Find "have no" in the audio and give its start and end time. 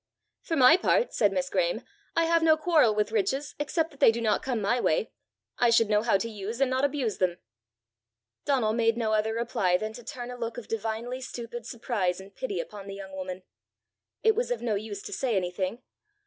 2.25-2.57